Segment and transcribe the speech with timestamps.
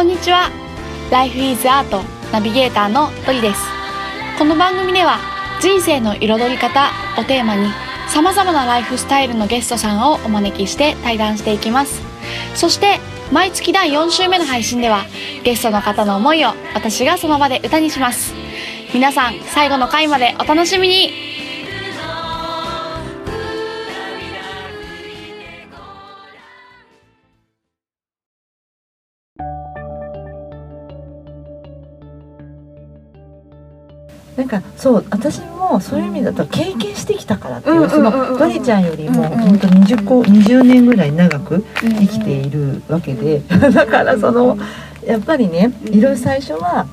[0.00, 0.50] こんにちは。
[1.10, 2.02] Life is Art
[2.32, 3.60] ナビゲーターのトリです。
[4.38, 5.18] この番組では
[5.60, 7.68] 人生の彩り方をテーマに
[8.08, 12.00] 様々なライフスタイルのゲストさんをお招きして対談していきます。
[12.54, 12.98] そして
[13.30, 15.04] 毎月第4週目の配信では
[15.44, 18.32] ゲストの方の思いを私がその場で歌にします。
[18.94, 21.39] 皆さん最後の回までお楽しみに。
[34.40, 43.42] なんかそう私もそういう意味だと経験してきたからっていう,、そのドリちゃんよりも本当20個20年ぐらい長く生きているわけで、
[43.74, 44.56] だからその
[45.06, 46.86] やっぱりねいろいろ最初は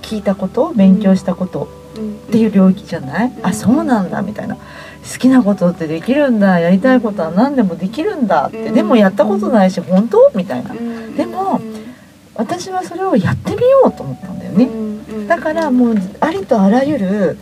[0.00, 1.68] 聞いたこと勉強したこと
[2.28, 4.56] っていう領域じゃない、あそうなんだみたいな。
[4.56, 10.32] 好きなことってできるんだやりたいことは何でもできるんだってでもやったことないし本当？
[10.34, 10.74] みたいな。
[11.14, 11.60] でも
[12.34, 14.93] 私はそれをやってみようと思ったんだよね
[15.28, 17.38] だからもうありとあらゆる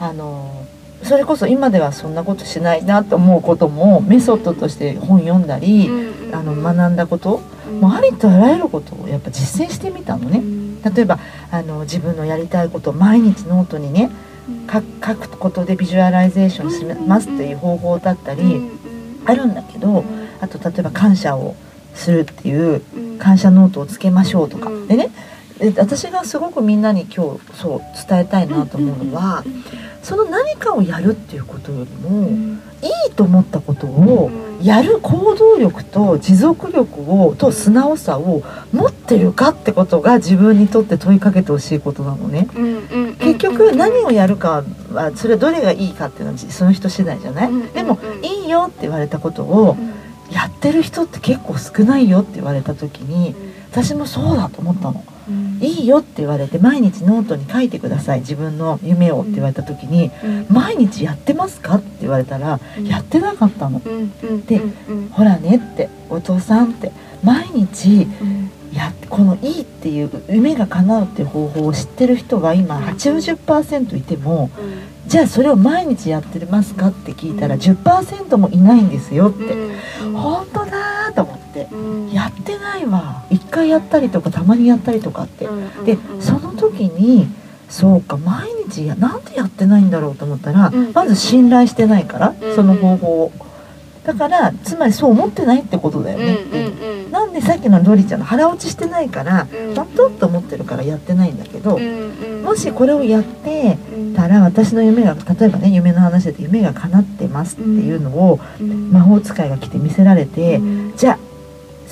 [0.00, 0.64] あの
[1.02, 5.90] それこそ今ではそんなことしないなと思うこともメソッドとして本読んだり
[6.32, 7.40] あの学んだこと
[7.80, 10.42] もうありとあらゆることをやっぱ実践してみたのね。
[10.84, 11.18] 例えば
[11.50, 14.10] あの自分のやりたいことを毎日ノートにね
[14.70, 18.70] 書くことでビジュアライゼーションしますっていう方法だったり
[19.24, 20.04] あるんだけど
[20.40, 21.56] あと例えば感謝を
[21.94, 22.82] するっていう
[23.18, 24.70] 感謝ノートをつけましょうとか。
[24.88, 25.10] でね
[25.76, 29.44] 私がすごくみんなに今日そう伝えたいなと思うのは
[30.02, 32.28] その何かをやるっていうことよりも
[32.82, 34.30] いいと思ったことを
[34.60, 42.48] やる行動力と持続力をと素直さを持ってるかってことが自分にとって問いかけてほしいことなのね。
[43.20, 47.52] 結局何をやるかはそれどれがいいかっていうのはその人次第じゃない？
[47.72, 49.76] でもいいよって言われたことを
[50.30, 53.34] やってる人って結構少ないよって言われた時に
[53.70, 55.04] 私もそうだと思ったの。
[55.60, 60.10] いいよって言われて毎日ノートに書いてください自分の夢をって言われた時に、
[60.48, 63.80] 毎日やってますかって言われたら、やってなかったの。
[64.46, 64.60] で、
[65.12, 66.92] ほらねってお父さんって
[67.22, 68.06] 毎日
[68.72, 74.50] やこのいいっていう夢が叶うっていう方法を知ってる人が今80%いても、
[75.06, 79.54] じゃあそれを毎日やってますかって聞いたら10%もいないんですよって、
[80.12, 81.68] 本当だと思って、
[82.14, 83.23] やってないわ。
[83.23, 83.23] 一
[83.54, 85.46] 回やったりとかたまにやったりとかって、
[85.86, 87.28] でその時に
[87.68, 93.32] そうか毎日やなんでやってないんだろうと思ったら、まず信頼してないからその方法を。
[94.04, 96.36] だからつまりそう思ってないってことだよね。
[97.10, 101.78] なんでさっきのドリちゃんの腹落ちしてないから、本当と思ってるからやってないんだけど、
[102.42, 103.78] もしこれをやって
[104.14, 110.60] たら私の夢が例えばね夢の話で夢が叶ってますっていうのを魔法使いが来て見せられて、
[110.98, 111.18] じゃあ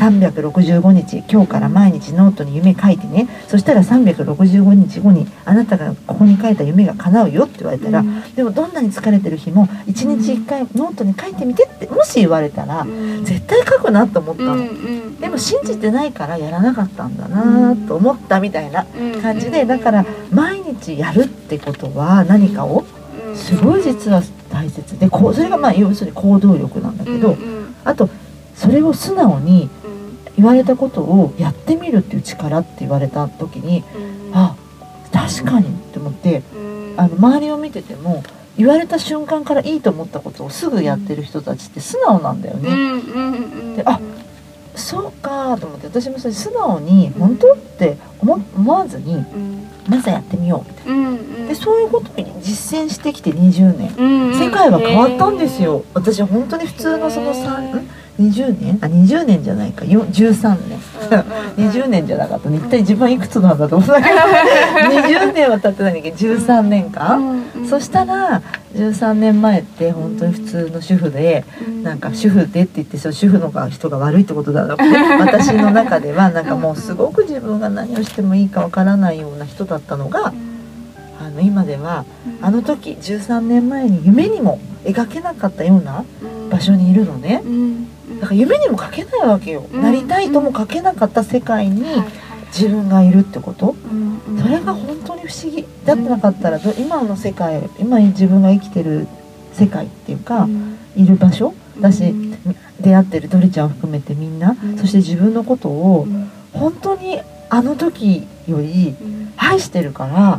[0.00, 3.28] 365日今日から毎日ノートに夢書いてね。
[3.48, 18.86] そしたら365日後にあなたがここに書いた夢が叶うよって言われたら、うん、でもどんなに疲れてる日も1日1回ノートに書いてみてってもし言われたら、うん、絶対書くなと思ったの、うん、でも信じてないからやらなかったんだなと思ったみたいな
[19.20, 22.84] 感じでだから毎日やるってことは何かを
[23.34, 24.98] すごい実は大切。
[24.98, 27.36] でこうそれがまあ要するに行動力なんだけど
[27.84, 28.08] あと
[28.54, 29.70] それを素直に
[30.36, 33.84] 言われたことをやってみるっていう力って言われた時に、
[34.28, 34.56] うん、あ
[35.12, 38.22] 確かにって思って、うん、あの周りを見てても
[38.56, 43.76] 言われた瞬間からいいと思ったことをすぐやってる人たちって素直なんだよね。
[43.76, 44.00] であ
[44.74, 49.24] そうかと思って私もそれ素直に本当って思思わずに、
[49.88, 57.88] まずやってみようみたいな、でそういうことに実践してきて20年、世界は変わったんですよ、私本当に普通のその3
[58.20, 58.78] 20年？
[58.82, 59.84] あ20年じゃないか。
[59.84, 60.78] 13年、
[61.58, 62.58] うん、 20年じゃなかったね。
[62.58, 64.16] 一体自分いくつなんだと思ったけど
[65.00, 68.42] 20年は経ってないんだけど13年間、うん、そしたら
[68.74, 74.98] 13年前って本当に普通の主婦で、うん、なんか主婦でって言ってその主婦の人が悪いってことだろうね。
[75.18, 80.32] 私の中ではなんかもうすごく自分が何をしてもいいかわからないような人だったのが。
[81.22, 82.06] あの今では、
[82.40, 86.02] あの時13年前に夢にも描けなかったような
[86.50, 87.42] 場所にいるのね、
[88.20, 91.84] だから夢にも書けないわけよ、うん、なりたいとも書けなかった世界に
[92.48, 95.64] 自分がいるってこと、うん、それが本当に不思議。
[95.84, 99.06] だってなかったら今の世界今自分が生きてる
[99.52, 100.48] 世界っていうか、
[100.96, 101.54] いる場所？
[101.80, 102.14] だし、
[102.80, 106.06] 出会ってるドリちゃんを含めてみんな、そして自分のことを
[106.52, 108.94] 本当にあの時より
[109.36, 110.38] 愛してるから、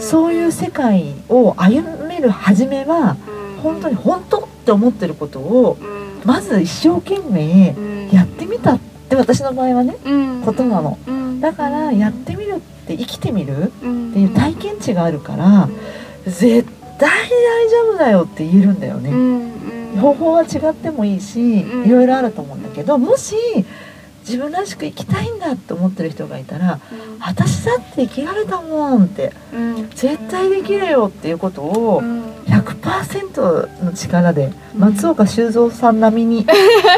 [0.00, 3.16] そういう世界を歩める初めは
[3.62, 5.78] 本当に本当って思ってることを、
[6.24, 7.74] まず一生懸命
[8.12, 8.78] やってみたっ
[9.08, 9.96] て私の場合はね、
[10.44, 10.98] ことなの。
[11.40, 14.10] だからやってみるって生きてみるうん。
[14.10, 15.68] っていう体験値があるから
[16.24, 19.10] 絶対大丈夫だよって言えるんだよね、
[20.00, 21.86] 方法は違ってもいいしうん。
[21.86, 23.34] いろいろあると思うんだけどもし
[24.26, 26.80] 自分らしく生きたいんだって思ってる人がいたら
[27.20, 29.90] 私だって生きられたもんってうん。
[29.90, 32.22] 絶対できるよっていうことをうん。
[32.46, 36.46] 100%の力で松岡修造さん並みに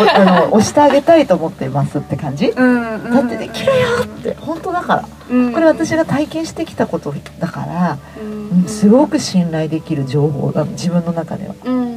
[0.00, 2.48] お あの押してあげたいと思ってますって感じ？
[2.48, 3.12] うんうん。
[3.12, 3.72] だってできるよ
[4.04, 5.08] って本当だから。
[5.30, 5.52] うん。
[5.52, 8.58] これ私が体験してきたことだから、うん。
[8.58, 11.82] うんすごく信頼できる情報だ自分の中では、うんうん。
[11.82, 11.88] う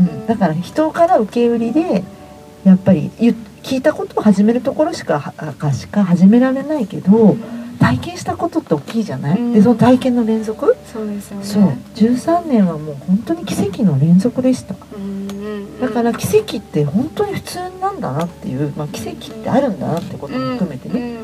[0.00, 2.04] ん、だから人から受け売りで
[2.64, 3.34] やっぱり言
[3.66, 7.36] 聞いたことを始めるところしかはかしか始められないけど
[7.80, 9.52] 体験したことって大きいじゃない、うん。
[9.52, 10.76] でその体験の連続？
[10.86, 11.44] そうですよね。
[11.44, 11.62] そう。
[11.96, 14.76] 13年はもう本当に奇跡の連続でした。
[15.80, 21.18] だから奇跡って本当に普通なんだなっていう、まあ、奇跡ってあるんだなってことも含めてね、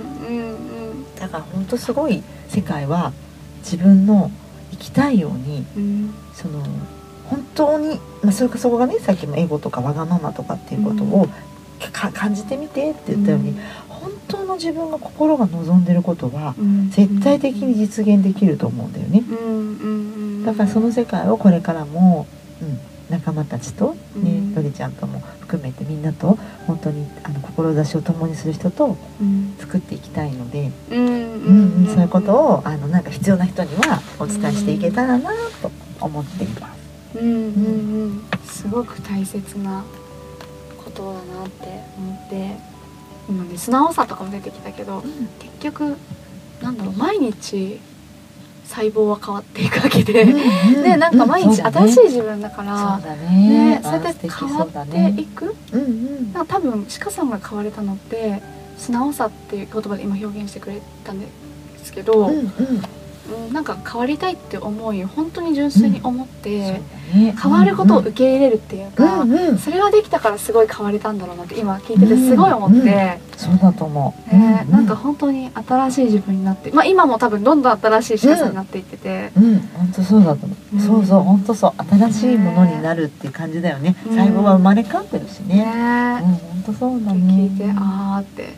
[1.19, 3.13] だから本当すごい世界は
[3.61, 4.33] 自分の
[4.73, 6.15] 生きたいようにうん。
[6.35, 6.61] その
[7.31, 11.31] 本当に、まあ、それかそこがねさっきもエゴとかわがままとかっていうことをか
[11.91, 13.59] 感じてみてって言ったように、
[13.89, 16.91] 本当の自分が心が望んでることはうん。
[16.91, 19.23] 絶対的に実現できると思うんだよね。
[19.29, 19.39] うん。
[19.39, 19.79] うん。
[19.79, 19.89] う
[20.41, 20.45] ん。
[20.45, 22.27] だからその世界をこれからも、
[22.61, 22.79] うん、
[23.11, 24.55] 仲間たちと、ねうん。
[24.55, 29.55] のりちゃんとも含めてみんなと本当にあの志を共にする人とうん。
[29.59, 31.07] 作っていきたいので、うん。
[31.07, 35.31] うんうん、そういうことをあのなんか必要な人にはお伝えしていけたらな
[35.61, 35.71] と
[36.01, 37.19] 思っています。
[37.19, 37.29] うん。
[37.29, 37.35] うん。
[37.35, 37.39] う
[38.07, 38.23] ん。
[38.45, 39.85] すごく大切な
[40.93, 41.67] ことだなって
[41.97, 42.57] 思って
[43.29, 45.03] 今ね素直さとかも出てきたけど
[45.39, 45.97] 結局
[46.63, 47.81] なんだろう毎日
[48.65, 53.49] 細胞は変わっていくわけで、で なんか毎日新しいい自分だから、そうだね。
[53.75, 56.33] ねそうやって変わってねいく、うんうん。
[56.33, 58.41] なんか多分鹿さんが変われたのって
[58.79, 61.27] 素直さっていう言葉で今表現してくれたんで
[61.85, 62.39] すけど、うんうん。
[62.39, 62.53] うん
[63.53, 66.79] なんか変わりたいって思いを本当に純粋に思って、そうだ
[67.15, 67.35] ね。
[67.41, 69.59] 変わることを受け入れるっていうか、うんうん。
[69.59, 72.87] それはできたからすごい変われたんだろうなって今聞いててすごい思って、うんうん。
[72.87, 74.37] ねそうだと思う。
[74.37, 80.77] うなんか本当に新しい自分になって、まあ、今も多分どんどん新しい鹿さんになっていってて、うん、本当そうだと思う。
[80.77, 80.81] うん。
[80.81, 83.97] そうそう、本当そう、新しいものになるっていう感じだよね。
[84.07, 85.57] うん細胞は生まれ変わってるしね。
[85.57, 85.63] ね。
[85.65, 85.73] うん、
[86.35, 87.51] 本当そうだね。
[87.51, 88.55] 聞いてあーって。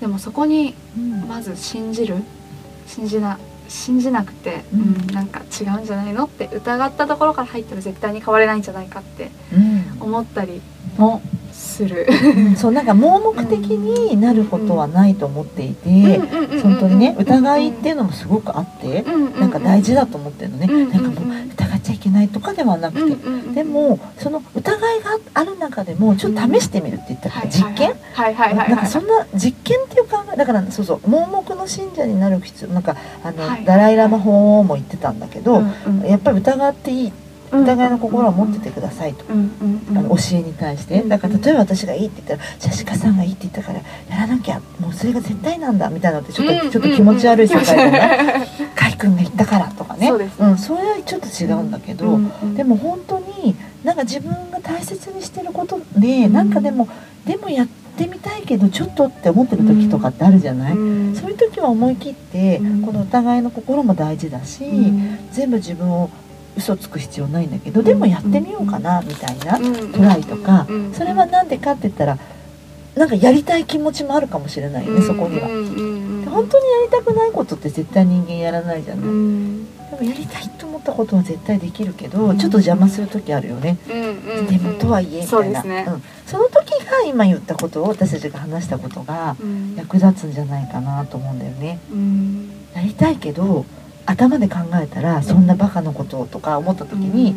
[0.00, 2.16] でもそこにうん、まず信じる。
[2.86, 3.38] 信じな
[3.70, 4.80] 信じなくて、うん。
[4.80, 10.60] うんなんか違うんじゃないのって疑ったところから入ったら絶対に変われないんじゃないかってうん、思ったり
[10.96, 11.20] も
[11.80, 12.06] する。
[12.54, 16.18] う、そう、なんか盲目的になることはないと思っていて。
[16.62, 19.04] 本当にね、疑いっていうのもすごくあって。
[19.38, 20.66] なんか大事だと思ってるのね。
[20.70, 23.16] うんなんかもう疑っちゃいけないとかではなくて。
[23.54, 27.94] でもその疑いがある中でもちょっと試してみるって言ったから実験？
[28.12, 35.62] はいはいはいはいなんかそんな実験っていう考えだからそうそう盲目の信者になる必要なんかあの、はいダライ・ラマ法も言ってたんだけど、
[36.04, 37.12] やっぱり疑っていい
[37.52, 39.34] 疑いの心を持っててくださいと、あ
[39.92, 41.02] の教えに対して。
[41.02, 43.84] だから例えば私がいいって言ったら「じゃあ鹿さんがいいって言ったからや
[44.18, 50.08] らなきゃもうそれが絶対なんだ」みたいなのってちょっと,、うんちょっと気持ち悪い世界でね「海君が言ったから」とかね。
[50.08, 50.38] そうです。
[50.38, 52.18] ねん、それはちょっと違うんだけど、
[52.54, 53.54] でも本当に
[53.84, 56.32] なんか自分が大切にしてることで、うん。
[56.32, 56.88] なんかでも
[57.26, 57.66] でもやっ
[57.96, 61.14] てみたいけどちょっとって思ってる時とかってあるじゃない、うん。
[61.14, 62.82] そういう時は思い切って、うん。
[62.82, 65.18] このお互いの心も大事だし、うん。
[65.32, 66.10] 全部自分を
[66.60, 69.92] 嘘つく必要ないんだけどでもやってみようかなみたいな、うん。
[69.92, 70.92] トライとか、うん。
[70.94, 72.18] それはなんでかって言ったら
[72.94, 75.48] なんかやりたい気持ちもあるかもしれないよね、そこには。
[75.48, 79.64] 本当にやりたくないことって絶対人間やらないじゃない、うん。
[79.90, 85.62] でもやりたいと思ったことは絶対できるけど、ちょっと邪魔する時あるよね、でもとはいえみたいな。
[85.62, 89.74] そうん、その時が今言ったことを私たちが話したことがうん。
[89.76, 91.78] 役立つんじゃないかなと思うんだよね。
[91.92, 92.50] うん。
[92.74, 93.64] やりたいけど
[94.06, 97.34] 頭で考えたらそんなバカなこととか思った時に、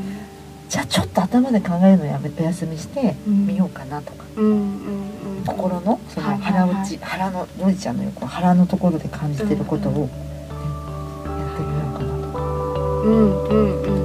[0.70, 3.46] じゃあちょっと頭で考えるのやめお休みしてうん。
[3.46, 4.58] みようかなとか、うんうん
[5.38, 5.44] うん。
[5.46, 6.70] 心のそのはいはいはい。
[6.70, 12.40] 腹落ち、腹のロイちゃんの横腹のところで感じてることを、ねやってみようかなとか。
[12.40, 14.03] うんうんうん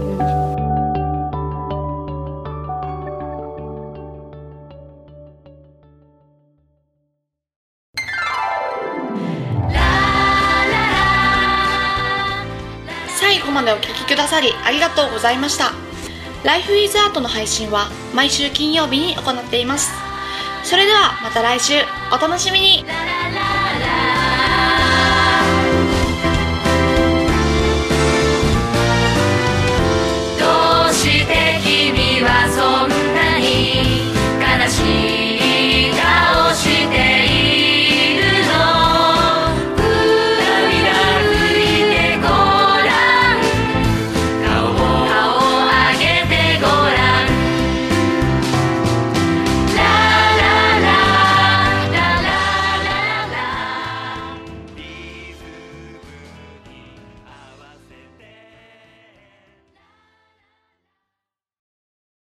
[13.59, 15.73] までお聴きくださりありがとうございました。
[16.45, 19.91] Life is Art の配信は毎週金曜日に行っています。
[20.63, 21.75] それではまた来週
[22.13, 23.01] お楽しみにララ
[23.35, 23.58] ラ